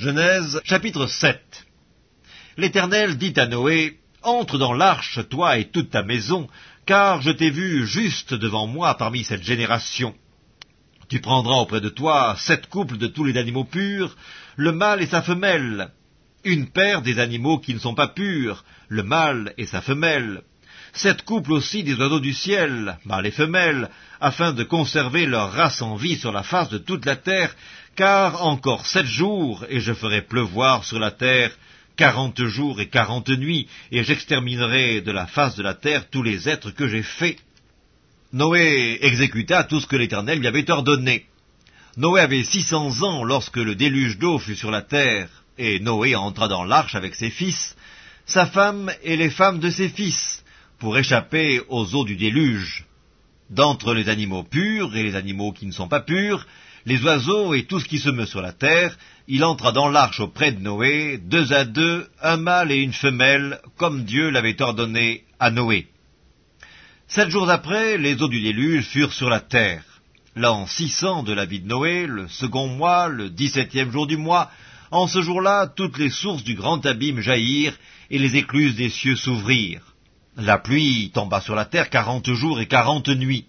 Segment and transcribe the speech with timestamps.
[0.00, 1.66] Genèse chapitre 7
[2.56, 6.48] L'Éternel dit à Noé, Entre dans l'arche, toi et toute ta maison,
[6.86, 10.14] car je t'ai vu juste devant moi parmi cette génération.
[11.10, 14.16] Tu prendras auprès de toi sept couples de tous les animaux purs,
[14.56, 15.90] le mâle et sa femelle,
[16.44, 20.40] une paire des animaux qui ne sont pas purs, le mâle et sa femelle,
[20.94, 25.82] sept couples aussi des oiseaux du ciel, mâles et femelles, afin de conserver leur race
[25.82, 27.54] en vie sur la face de toute la terre,
[27.96, 31.52] car encore sept jours, et je ferai pleuvoir sur la terre
[31.96, 36.48] quarante jours et quarante nuits, et j'exterminerai de la face de la terre tous les
[36.48, 37.36] êtres que j'ai faits.
[38.32, 41.26] Noé exécuta tout ce que l'Éternel lui avait ordonné.
[41.96, 45.28] Noé avait six cents ans lorsque le déluge d'eau fut sur la terre,
[45.58, 47.76] et Noé entra dans l'arche avec ses fils,
[48.24, 50.42] sa femme et les femmes de ses fils,
[50.78, 52.86] pour échapper aux eaux du déluge.
[53.50, 56.46] D'entre les animaux purs et les animaux qui ne sont pas purs,
[56.86, 58.96] les oiseaux et tout ce qui se meut sur la terre,
[59.28, 63.60] il entra dans l'arche auprès de Noé, deux à deux, un mâle et une femelle,
[63.76, 65.86] comme Dieu l'avait ordonné à Noé.
[67.06, 69.84] Sept jours après, les eaux du déluge furent sur la terre.
[70.36, 74.16] L'an six cents de la vie de Noé, le second mois, le dix-septième jour du
[74.16, 74.50] mois,
[74.90, 77.76] en ce jour-là, toutes les sources du grand abîme jaillirent,
[78.10, 79.94] et les écluses des cieux s'ouvrirent.
[80.36, 83.46] La pluie tomba sur la terre quarante jours et quarante nuits.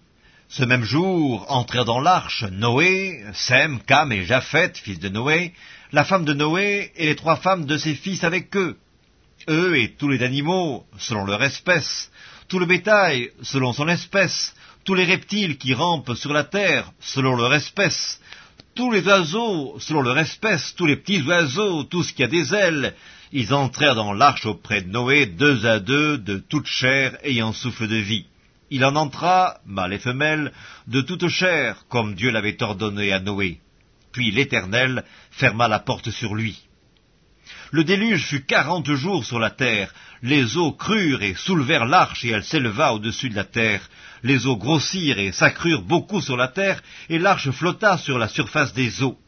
[0.51, 5.53] Ce même jour entrèrent dans l'arche Noé, Sem, Cam et Japheth, fils de Noé,
[5.93, 8.75] la femme de Noé et les trois femmes de ses fils avec eux.
[9.47, 12.11] Eux et tous les animaux, selon leur espèce,
[12.49, 17.37] tout le bétail, selon son espèce, tous les reptiles qui rampent sur la terre, selon
[17.37, 18.19] leur espèce,
[18.75, 22.53] tous les oiseaux, selon leur espèce, tous les petits oiseaux, tout ce qui a des
[22.53, 22.93] ailes,
[23.31, 27.87] ils entrèrent dans l'arche auprès de Noé, deux à deux, de toute chair ayant souffle
[27.87, 28.25] de vie.
[28.73, 30.53] Il en entra, mâle et femelle,
[30.87, 33.59] de toute chair, comme Dieu l'avait ordonné à Noé.
[34.13, 36.57] Puis l'Éternel ferma la porte sur lui.
[37.71, 39.93] Le déluge fut quarante jours sur la terre.
[40.21, 43.89] Les eaux crurent et soulevèrent l'arche, et elle s'éleva au-dessus de la terre.
[44.23, 48.73] Les eaux grossirent et s'accrurent beaucoup sur la terre, et l'arche flotta sur la surface
[48.73, 49.19] des eaux.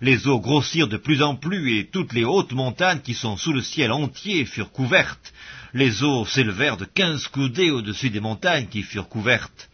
[0.00, 3.52] Les eaux grossirent de plus en plus, et toutes les hautes montagnes qui sont sous
[3.52, 5.32] le ciel entier furent couvertes.
[5.74, 9.68] Les eaux s'élevèrent de quinze coudées au-dessus des montagnes qui furent couvertes.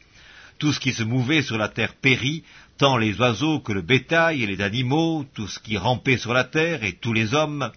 [0.58, 2.42] Tout ce qui se mouvait sur la terre périt,
[2.76, 6.44] tant les oiseaux que le bétail et les animaux, tout ce qui rampait sur la
[6.44, 7.70] terre et tous les hommes,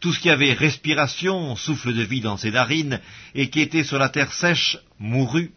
[0.00, 3.00] tout ce qui avait respiration, souffle de vie dans ses narines,
[3.34, 5.52] et qui était sur la terre sèche, mourut.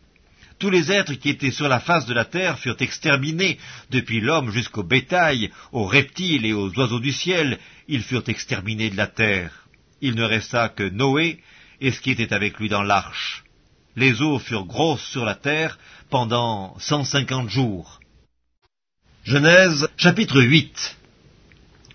[0.64, 3.60] Tous les êtres qui étaient sur la face de la terre furent exterminés,
[3.92, 7.60] depuis l'homme jusqu'au bétail, aux reptiles et aux oiseaux du ciel,
[7.90, 9.68] ils furent exterminés de la terre.
[10.00, 11.42] Il ne resta que Noé
[11.82, 13.44] et ce qui était avec lui dans l'arche.
[13.98, 15.78] Les eaux furent grosses sur la terre
[16.10, 18.00] pendant cent cinquante jours.
[19.26, 20.98] Genèse chapitre 8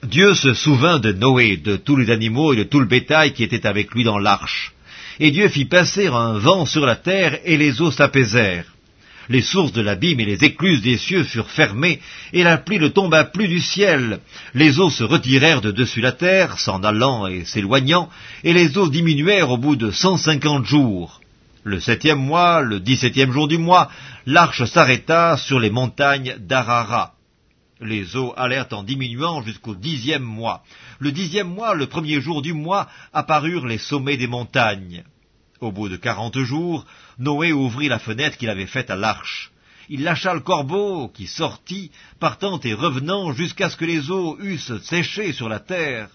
[0.02, 3.44] Dieu se souvint de Noé, de tous les animaux et de tout le bétail qui
[3.44, 4.74] était avec lui dans l'arche.
[5.20, 8.66] Et Dieu fit passer un vent sur la terre, et les eaux s'apaisèrent.
[9.28, 12.00] Les sources de l'abîme et les écluses des cieux furent fermées,
[12.32, 14.20] et la pluie ne tomba plus du ciel.
[14.54, 18.08] Les eaux se retirèrent de dessus la terre, s'en allant et s'éloignant,
[18.42, 21.20] et les eaux diminuèrent au bout de cent cinquante jours.
[21.64, 23.90] Le septième mois, le dix-septième jour du mois,
[24.24, 27.12] l'arche s'arrêta sur les montagnes d'Arara.
[27.80, 30.64] Les eaux allèrent en diminuant jusqu'au dixième mois.
[30.98, 35.04] Le dixième mois, le premier jour du mois, apparurent les sommets des montagnes.
[35.60, 36.86] Au bout de quarante jours,
[37.18, 39.52] Noé ouvrit la fenêtre qu'il avait faite à l'arche.
[39.88, 41.90] Il lâcha le corbeau, qui sortit,
[42.20, 46.10] partant et revenant jusqu'à ce que les eaux eussent séché sur la terre.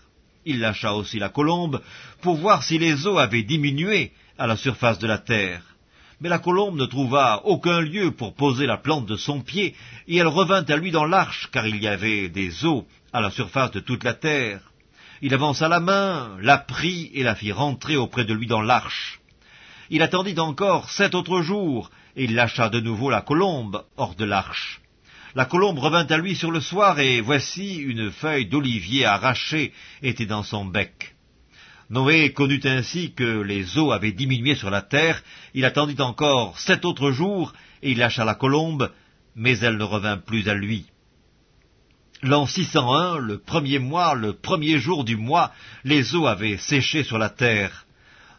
[0.45, 1.81] Il lâcha aussi la colombe,
[2.21, 5.61] pour voir si les eaux avaient diminué à la surface de la terre.
[6.23, 9.75] Mais la colombe ne trouva aucun lieu pour poser la plante de son pied,
[10.07, 13.29] et elle revint à lui dans l'arche, car il y avait des eaux à la
[13.29, 14.61] surface de toute la terre.
[15.21, 19.19] Il avança la main, la prit et la fit rentrer auprès de lui dans l'arche.
[19.89, 24.23] Il attendit encore sept autres jours, et il lâcha de nouveau la colombe hors de
[24.23, 24.79] l'arche.
[25.35, 30.25] La colombe revint à lui sur le soir, et voici une feuille d'olivier arrachée était
[30.25, 31.12] dans son bec.
[31.89, 35.21] Noé connut ainsi que les eaux avaient diminué sur la terre,
[35.53, 38.91] il attendit encore sept autres jours, et il lâcha la colombe,
[39.35, 40.85] mais elle ne revint plus à lui.
[42.21, 45.51] L'an 601, le premier mois, le premier jour du mois,
[45.83, 47.85] les eaux avaient séché sur la terre.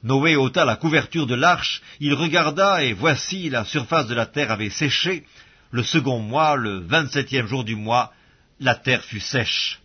[0.02, 4.50] Noé ôta la couverture de l'arche, il regarda, et voici la surface de la terre
[4.50, 5.24] avait séché.
[5.70, 8.12] Le second mois, le vingt-septième jour du mois,
[8.58, 9.80] la terre fut sèche.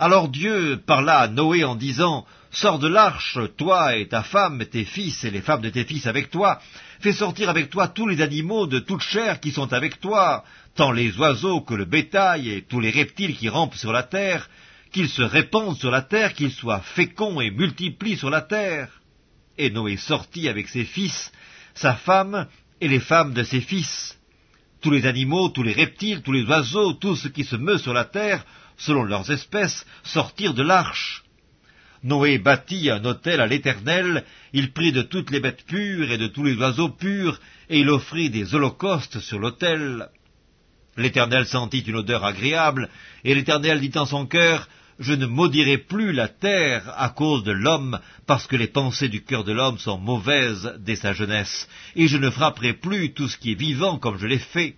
[0.00, 4.84] Alors Dieu parla à Noé en disant, Sors de l'arche, toi et ta femme, tes
[4.84, 6.60] fils et les femmes de tes fils avec toi.
[7.00, 10.90] Fais sortir avec toi tous les animaux de toute chair qui sont avec toi, tant
[10.90, 14.48] les oiseaux que le bétail et tous les reptiles qui rampent sur la terre,
[14.92, 18.88] qu'il se répande sur la terre, qu'il soit fécond et multiplie sur la terre.
[19.58, 21.30] Et Noé sortit avec ses fils,
[21.74, 22.46] sa femme
[22.80, 24.18] et les femmes de ses fils.
[24.80, 27.92] Tous les animaux, tous les reptiles, tous les oiseaux, tout ce qui se meut sur
[27.92, 28.44] la terre,
[28.76, 31.24] selon leurs espèces, sortirent de l'arche.
[32.04, 36.28] Noé bâtit un autel à l'Éternel, il prit de toutes les bêtes pures et de
[36.28, 40.08] tous les oiseaux purs, et il offrit des holocaustes sur l'autel.
[40.96, 42.88] L'Éternel sentit une odeur agréable,
[43.24, 44.68] et l'Éternel dit en son cœur,
[45.00, 49.22] Je ne maudirai plus la terre à cause de l'homme, parce que les pensées du
[49.22, 53.38] cœur de l'homme sont mauvaises dès sa jeunesse, et je ne frapperai plus tout ce
[53.38, 54.74] qui est vivant comme je l'ai fait.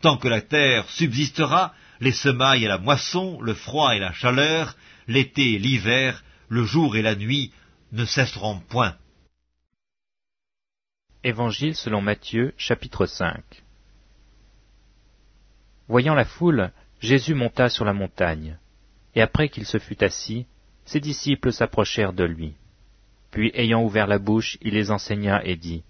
[0.00, 4.74] Tant que la terre subsistera, les semailles et la moisson, le froid et la chaleur,
[5.10, 7.50] l'été l'hiver, le jour et la nuit
[7.90, 8.96] ne cesseront point.
[11.24, 13.42] Évangile selon Matthieu chapitre 5
[15.88, 16.70] Voyant la foule,
[17.00, 18.56] Jésus monta sur la montagne,
[19.16, 20.46] et après qu'il se fut assis,
[20.84, 22.54] ses disciples s'approchèrent de lui.
[23.32, 25.82] Puis ayant ouvert la bouche, il les enseigna et dit,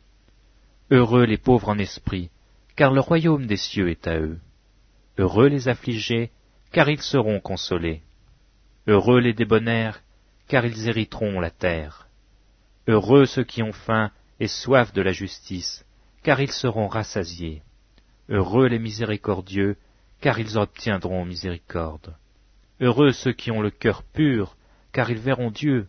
[0.91, 2.31] Heureux les pauvres en esprit,
[2.75, 4.41] car le royaume des cieux est à eux.
[5.19, 6.31] Heureux les affligés,
[6.73, 8.03] car ils seront consolés.
[8.87, 10.01] Heureux les débonnaires,
[10.49, 12.09] car ils hériteront la terre.
[12.89, 14.11] Heureux ceux qui ont faim
[14.41, 15.85] et soif de la justice,
[16.23, 17.63] car ils seront rassasiés.
[18.29, 19.77] Heureux les miséricordieux,
[20.21, 22.15] car ils obtiendront miséricorde.
[22.81, 24.57] Heureux ceux qui ont le cœur pur,
[24.93, 25.89] car ils verront Dieu.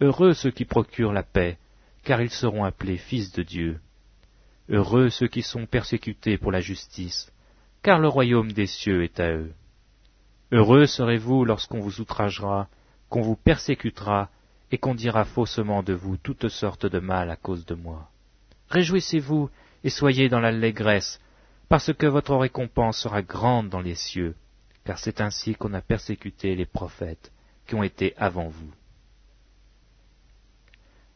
[0.00, 1.58] Heureux ceux qui procurent la paix,
[2.02, 3.80] car ils seront appelés fils de Dieu.
[4.68, 7.32] Heureux ceux qui sont persécutés pour la justice,
[7.82, 9.52] car le royaume des cieux est à eux.
[10.50, 12.68] Heureux serez-vous lorsqu'on vous outragera,
[13.08, 14.30] qu'on vous persécutera,
[14.70, 18.10] et qu'on dira faussement de vous toutes sortes de mal à cause de moi.
[18.70, 19.50] Réjouissez-vous
[19.84, 21.20] et soyez dans l'allégresse,
[21.68, 24.34] parce que votre récompense sera grande dans les cieux,
[24.84, 27.32] car c'est ainsi qu'on a persécuté les prophètes
[27.66, 28.72] qui ont été avant vous.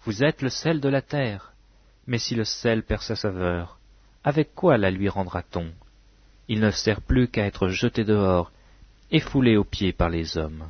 [0.04, 1.52] Vous êtes le sel de la terre,
[2.06, 3.78] mais si le sel perd sa saveur,
[4.24, 5.72] avec quoi la lui rendra-t-on?
[6.48, 8.50] Il ne sert plus qu'à être jeté dehors
[9.12, 10.64] et foulé aux pieds par les hommes.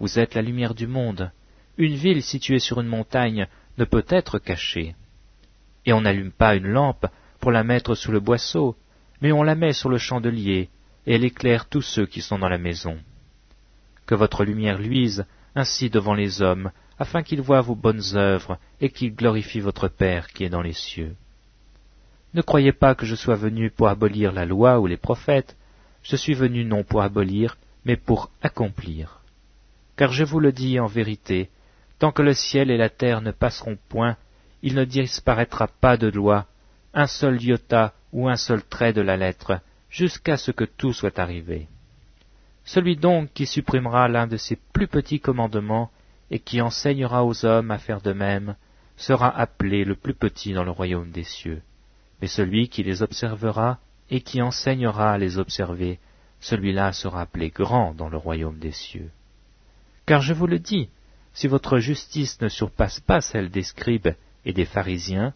[0.00, 1.30] Vous êtes la lumière du monde,
[1.78, 3.46] une ville située sur une montagne
[3.78, 4.94] ne peut être cachée.
[5.86, 7.06] Et on n'allume pas une lampe
[7.40, 8.76] pour la mettre sous le boisseau,
[9.20, 10.68] mais on la met sur le chandelier,
[11.06, 12.98] et elle éclaire tous ceux qui sont dans la maison.
[14.06, 15.24] Que votre lumière luise
[15.54, 20.28] ainsi devant les hommes, afin qu'ils voient vos bonnes œuvres et qu'ils glorifient votre Père
[20.28, 21.14] qui est dans les cieux.
[22.34, 25.56] Ne croyez pas que je sois venu pour abolir la loi ou les prophètes,
[26.04, 29.20] je suis venu non pour abolir, mais pour accomplir.
[29.96, 31.50] Car je vous le dis en vérité,
[31.98, 34.16] tant que le ciel et la terre ne passeront point,
[34.62, 36.46] il ne disparaîtra pas de loi,
[36.92, 39.60] un seul iota ou un seul trait de la lettre,
[39.90, 41.68] jusqu'à ce que tout soit arrivé.
[42.64, 45.90] Celui donc qui supprimera l'un de ces plus petits commandements
[46.30, 48.56] et qui enseignera aux hommes à faire de même,
[48.96, 51.62] sera appelé le plus petit dans le royaume des cieux.
[52.20, 53.78] Mais celui qui les observera
[54.10, 55.98] et qui enseignera à les observer,
[56.40, 59.10] celui-là sera appelé grand dans le royaume des cieux.
[60.06, 60.90] Car je vous le dis,
[61.32, 64.14] si votre justice ne surpasse pas celle des scribes
[64.44, 65.32] et des pharisiens,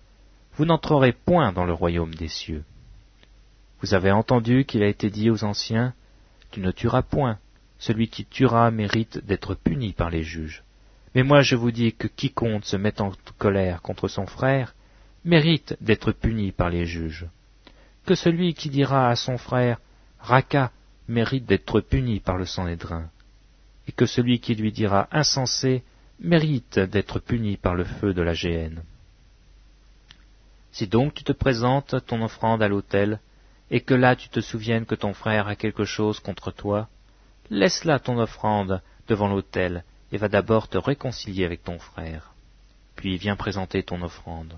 [0.55, 2.65] vous n'entrerez point dans le royaume des cieux.
[3.81, 5.94] Vous avez entendu qu'il a été dit aux anciens,
[6.50, 7.38] Tu ne tueras point,
[7.79, 10.62] celui qui tuera mérite d'être puni par les juges.
[11.14, 14.75] Mais moi je vous dis que quiconque se met en colère contre son frère
[15.25, 17.26] mérite d'être puni par les juges.
[18.09, 19.79] Que celui qui dira à son frère
[20.19, 20.73] Raka
[21.09, 23.11] mérite d'être puni par le Sanhédrin,
[23.87, 25.83] et que celui qui lui dira insensé
[26.19, 28.83] mérite d'être puni par le feu de la géhenne.
[30.73, 33.21] Si donc tu te présentes ton offrande à l'autel,
[33.71, 36.88] et que là tu te souviennes que ton frère a quelque chose contre toi,
[37.50, 42.33] laisse là ton offrande devant l'autel, et va d'abord te réconcilier avec ton frère.
[42.97, 44.57] Puis viens présenter ton offrande.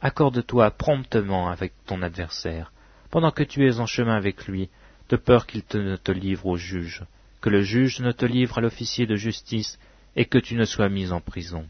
[0.00, 2.72] Accorde-toi promptement avec ton adversaire,
[3.10, 4.68] pendant que tu es en chemin avec lui,
[5.08, 7.04] de peur qu'il ne te livre au juge,
[7.40, 9.78] que le juge ne te livre à l'officier de justice,
[10.16, 11.66] et que tu ne sois mis en prison.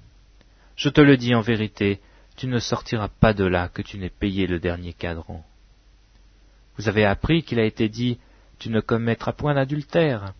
[0.77, 2.01] Je te le dis en vérité,
[2.37, 5.45] tu ne sortiras pas de là que tu n'aies payé le dernier cadran.
[6.77, 8.19] Vous avez appris qu'il a été dit
[8.59, 10.35] Tu ne commettras point d'adultère.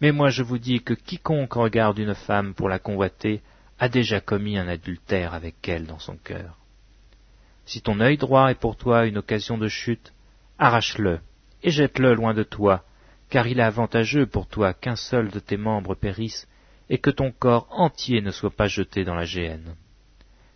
[0.00, 3.42] Mais moi je vous dis que quiconque regarde une femme pour la convoiter
[3.78, 6.56] a déjà commis un adultère avec elle dans son cœur.
[7.64, 10.12] Si ton œil droit est pour toi une occasion de chute,
[10.58, 11.20] arrache-le
[11.62, 12.84] et jette-le loin de toi,
[13.30, 16.48] car il est avantageux pour toi qu'un seul de tes membres périsse
[16.90, 19.76] et que ton corps entier ne soit pas jeté dans la géhenne.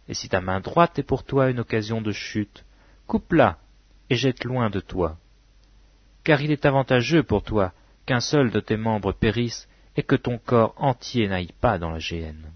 [0.09, 2.65] Et si ta main droite est pour toi une occasion de chute,
[3.07, 3.59] coupe-la
[4.11, 5.17] et jette loin de toi.
[6.25, 7.73] Car il est avantageux pour toi
[8.05, 11.99] qu'un seul de tes membres périsse et que ton corps entier n'aille pas dans la
[11.99, 12.53] géhenne.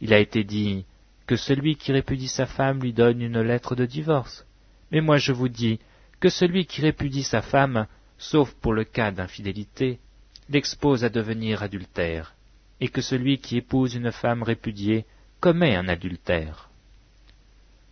[0.00, 0.84] Il a été dit
[1.28, 4.46] que celui qui répudie sa femme lui donne une lettre de divorce.
[4.90, 5.78] Mais moi je vous dis
[6.20, 10.00] que celui qui répudie sa femme, sauf pour le cas d'infidélité,
[10.48, 12.34] l'expose à devenir adultère,
[12.80, 15.04] et que celui qui épouse une femme répudiée
[15.38, 16.70] commet un adultère.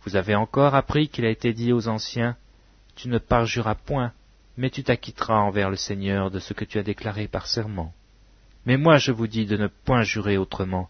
[0.01, 2.35] Vous avez encore appris qu'il a été dit aux anciens,
[2.95, 4.13] Tu ne parjuras point,
[4.57, 7.93] mais tu t'acquitteras envers le Seigneur de ce que tu as déclaré par serment.
[8.65, 10.89] Mais moi je vous dis de ne point jurer autrement,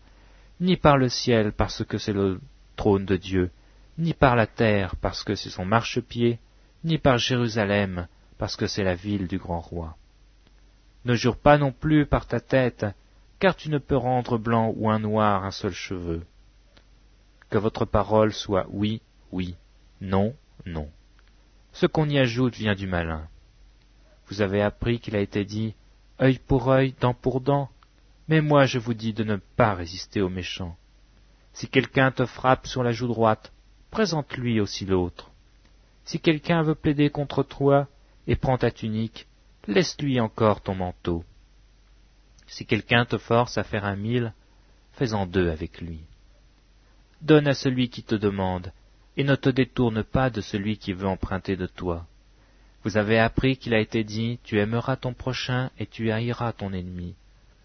[0.60, 2.40] ni par le ciel parce que c'est le
[2.76, 3.52] trône de Dieu,
[3.98, 6.40] ni par la terre parce que c'est son marchepied,
[6.84, 9.98] ni par Jérusalem parce que c'est la ville du grand roi.
[11.06, 12.86] Ne jure pas non plus par ta tête,
[13.40, 16.24] car tu ne peux rendre blanc ou un noir un seul cheveu.
[17.50, 19.56] Que votre parole soit oui, oui,
[20.02, 20.36] non,
[20.66, 20.90] non.
[21.72, 23.28] Ce qu'on y ajoute vient du malin.
[24.28, 25.76] Vous avez appris qu'il a été dit
[26.22, 27.70] œil pour œil, dent pour dent,
[28.28, 30.78] mais moi je vous dis de ne pas résister aux méchants.
[31.54, 33.52] Si quelqu'un te frappe sur la joue droite,
[33.90, 35.32] présente-lui aussi l'autre.
[36.06, 37.88] Si quelqu'un veut plaider contre toi
[38.28, 39.28] et prend ta tunique,
[39.68, 41.24] laisse-lui encore ton manteau.
[42.48, 44.34] Si quelqu'un te force à faire un mille,
[44.94, 46.00] fais-en deux avec lui.
[47.22, 48.72] Donne à celui qui te demande,
[49.18, 52.06] et ne te détourne pas de celui qui veut emprunter de toi.
[52.84, 56.72] Vous avez appris qu'il a été dit, tu aimeras ton prochain et tu haïras ton
[56.72, 57.16] ennemi.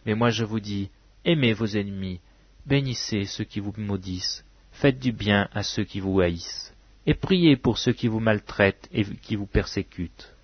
[0.06, 0.90] Mais moi je vous dis,
[1.24, 2.20] aimez vos ennemis,
[2.66, 6.74] bénissez ceux qui vous maudissent, faites du bien à ceux qui vous haïssent,
[7.06, 10.34] et priez pour ceux qui vous maltraitent et qui vous persécutent,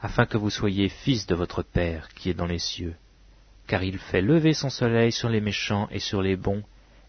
[0.00, 2.94] afin que vous soyez fils de votre Père qui est dans les cieux.
[3.66, 6.62] Car il fait lever son soleil sur les méchants et sur les bons,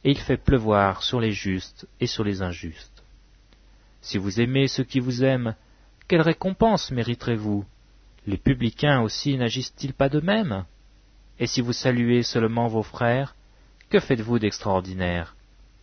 [0.03, 3.03] et il fait pleuvoir sur les justes et sur les injustes.
[4.01, 5.55] Si vous aimez ceux qui vous aiment,
[6.07, 7.65] quelle récompense mériterez-vous?
[8.27, 10.65] Les publicains aussi n'agissent-ils pas de même?
[11.39, 13.36] Et si vous saluez seulement vos frères,
[13.89, 15.36] que faites-vous d'extraordinaire?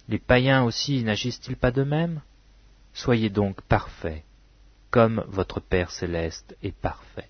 [0.08, 2.20] Les païens aussi n'agissent-ils pas de même
[2.92, 4.22] Soyez donc parfaits,
[4.90, 7.28] comme votre Père céleste est parfait.